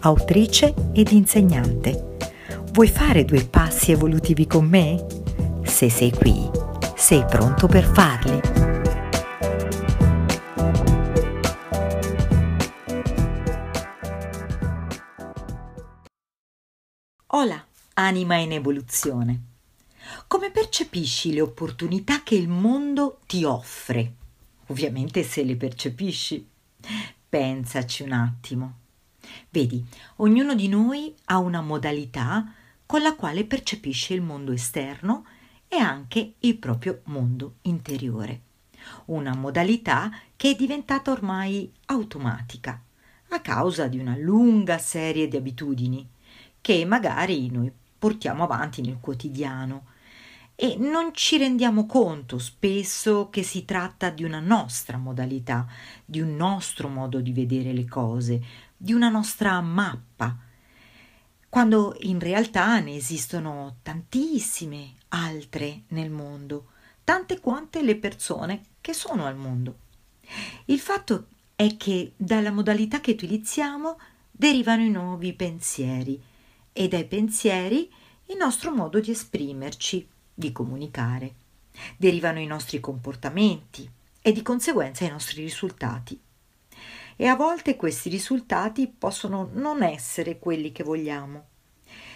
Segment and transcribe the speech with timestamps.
[0.00, 2.16] autrice ed insegnante.
[2.72, 5.04] Vuoi fare due passi evolutivi con me?
[5.64, 6.48] Se sei qui,
[6.94, 8.40] sei pronto per farli.
[17.30, 19.42] Hola, anima in evoluzione.
[20.26, 24.14] Come percepisci le opportunità che il mondo ti offre?
[24.68, 26.48] Ovviamente se le percepisci.
[27.28, 28.74] Pensaci un attimo.
[29.50, 29.84] Vedi,
[30.16, 32.52] ognuno di noi ha una modalità
[32.86, 35.24] con la quale percepisce il mondo esterno
[35.68, 38.40] e anche il proprio mondo interiore.
[39.06, 42.80] Una modalità che è diventata ormai automatica
[43.30, 46.08] a causa di una lunga serie di abitudini
[46.60, 49.86] che magari noi portiamo avanti nel quotidiano
[50.54, 55.66] e non ci rendiamo conto spesso che si tratta di una nostra modalità,
[56.04, 58.42] di un nostro modo di vedere le cose,
[58.80, 60.38] di una nostra mappa,
[61.48, 66.68] quando in realtà ne esistono tantissime altre nel mondo,
[67.02, 69.78] tante quante le persone che sono al mondo.
[70.66, 73.98] Il fatto è che dalla modalità che utilizziamo
[74.30, 76.22] derivano i nuovi pensieri
[76.72, 77.90] e dai pensieri
[78.26, 81.34] il nostro modo di esprimerci di comunicare.
[81.96, 83.90] Derivano i nostri comportamenti
[84.20, 86.20] e di conseguenza i nostri risultati.
[87.20, 91.46] E a volte questi risultati possono non essere quelli che vogliamo.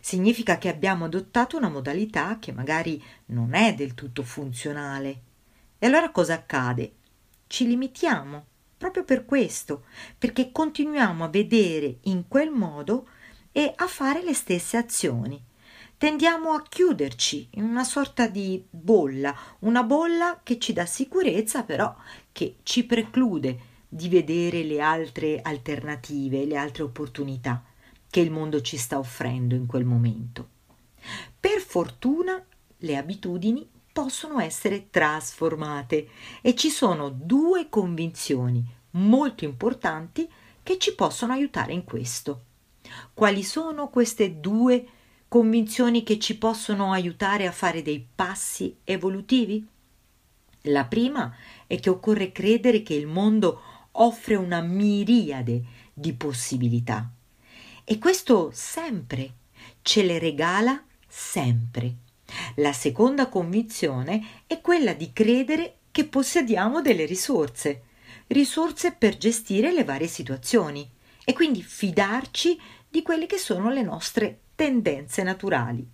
[0.00, 5.20] Significa che abbiamo adottato una modalità che magari non è del tutto funzionale.
[5.78, 6.94] E allora cosa accade?
[7.46, 8.46] Ci limitiamo
[8.78, 9.84] proprio per questo,
[10.16, 13.06] perché continuiamo a vedere in quel modo
[13.52, 15.44] e a fare le stesse azioni
[15.98, 21.94] tendiamo a chiuderci in una sorta di bolla, una bolla che ci dà sicurezza però
[22.32, 27.64] che ci preclude di vedere le altre alternative, le altre opportunità
[28.08, 30.48] che il mondo ci sta offrendo in quel momento.
[31.38, 32.44] Per fortuna
[32.78, 36.08] le abitudini possono essere trasformate
[36.42, 40.28] e ci sono due convinzioni molto importanti
[40.62, 42.44] che ci possono aiutare in questo.
[43.14, 44.86] Quali sono queste due
[45.28, 46.02] convinzioni?
[46.02, 49.66] che ci possono aiutare a fare dei passi evolutivi?
[50.62, 51.34] La prima
[51.66, 53.60] è che occorre credere che il mondo
[54.02, 55.62] offre una miriade
[55.92, 57.10] di possibilità
[57.88, 59.34] e questo sempre
[59.82, 61.94] ce le regala sempre.
[62.56, 67.84] La seconda convinzione è quella di credere che possediamo delle risorse,
[68.26, 70.90] risorse per gestire le varie situazioni
[71.24, 72.58] e quindi fidarci
[72.88, 75.88] di quelle che sono le nostre tendenze naturali.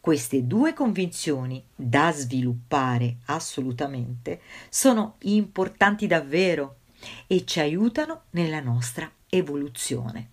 [0.00, 6.78] Queste due convinzioni da sviluppare assolutamente sono importanti davvero
[7.26, 10.30] e ci aiutano nella nostra evoluzione.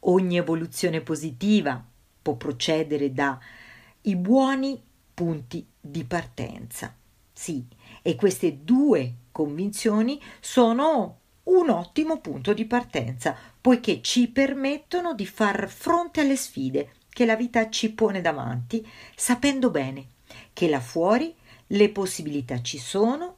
[0.00, 1.82] Ogni evoluzione positiva
[2.22, 4.80] può procedere dai buoni
[5.14, 6.94] punti di partenza.
[7.32, 7.64] Sì,
[8.02, 15.68] e queste due convinzioni sono un ottimo punto di partenza, poiché ci permettono di far
[15.68, 20.08] fronte alle sfide che la vita ci pone davanti, sapendo bene
[20.52, 21.34] che là fuori
[21.68, 23.35] le possibilità ci sono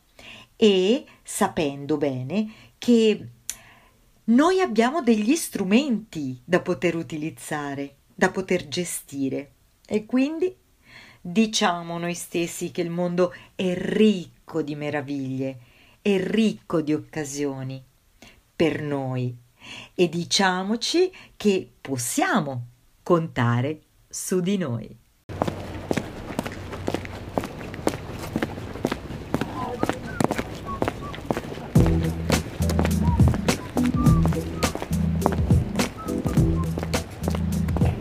[0.60, 3.28] e sapendo bene che
[4.24, 9.52] noi abbiamo degli strumenti da poter utilizzare, da poter gestire
[9.86, 10.52] e quindi
[11.20, 15.58] diciamo noi stessi che il mondo è ricco di meraviglie,
[16.02, 17.80] è ricco di occasioni
[18.56, 19.32] per noi
[19.94, 22.66] e diciamoci che possiamo
[23.04, 25.06] contare su di noi.